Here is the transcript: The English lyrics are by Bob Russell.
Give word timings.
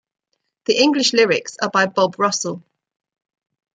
The 0.65 0.79
English 0.79 1.13
lyrics 1.13 1.57
are 1.61 1.69
by 1.69 1.85
Bob 1.85 2.17
Russell. 2.17 2.63